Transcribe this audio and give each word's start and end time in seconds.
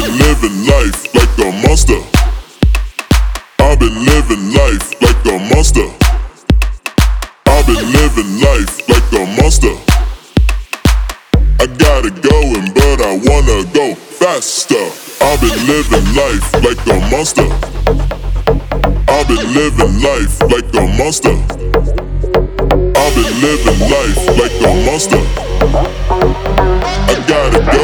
been 0.00 0.18
living 0.18 0.66
life 0.66 1.14
like 1.14 1.38
a 1.38 1.50
monster. 1.66 2.00
I've 3.58 3.78
been 3.78 4.04
living 4.04 4.52
life 4.52 4.86
like 5.00 5.24
a 5.24 5.38
monster. 5.54 5.88
I've 7.46 7.66
been 7.66 7.84
living 7.92 8.40
life 8.44 8.74
like 8.88 9.08
a 9.20 9.24
monster. 9.40 9.74
I 11.60 11.66
got 11.84 12.04
it 12.04 12.16
going, 12.20 12.66
but 12.76 12.98
I 13.00 13.12
wanna 13.24 13.64
go 13.72 13.94
faster. 13.94 14.84
I've 15.22 15.40
been 15.40 15.60
living 15.66 16.06
life 16.14 16.46
like 16.66 16.82
a 16.92 16.98
monster. 17.10 17.48
I've 19.08 19.28
been 19.28 19.46
living 19.54 19.94
life 20.02 20.34
like 20.52 20.68
a 20.76 20.84
monster. 21.00 21.36
I've 23.00 23.14
been 23.16 23.32
living 23.46 23.80
life 23.96 24.22
like 24.40 24.56
a 24.60 24.72
monster. 24.84 25.22
I 27.08 27.14
got 27.26 27.54
it 27.54 27.75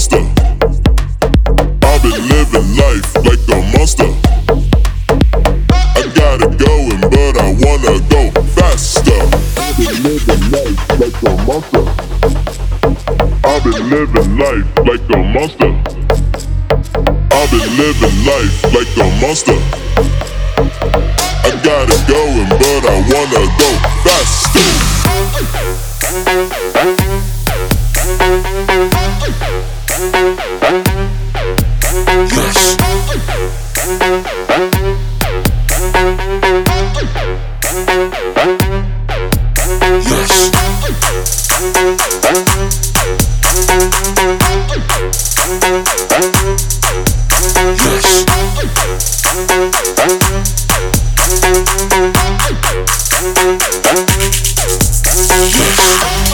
monster. 0.00 0.24
I've 1.82 2.02
been 2.02 2.28
living 2.28 2.68
life 2.76 3.14
like 3.16 3.44
a 3.52 3.60
monster. 3.76 4.08
I 6.00 6.08
got 6.14 6.40
it 6.40 6.56
going, 6.56 7.00
but 7.12 7.36
I 7.36 7.52
wanna 7.60 8.00
go 8.08 8.30
faster. 8.56 9.20
I've 9.60 9.76
been 9.76 10.02
living 10.02 10.42
life 10.56 10.80
like 11.00 11.22
a 11.22 11.36
monster. 11.44 11.84
I've 13.44 13.62
been 13.62 13.90
living 13.90 14.38
life 14.38 14.66
like 14.88 15.04
a 15.10 15.20
monster. 15.36 15.70
I've 17.32 17.50
been 17.50 17.70
living 17.76 18.16
life 18.24 18.56
like 18.72 18.96
a 18.96 19.06
monster. 19.20 19.58
I 21.44 21.60
got 21.62 21.90
it 21.90 22.02
going, 22.08 22.48
but 22.48 22.69
Yes. 30.20 30.60
Yes. 32.32 32.70
Yes. 40.02 40.40
Yes. 55.52 56.29